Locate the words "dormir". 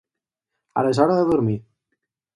1.33-1.59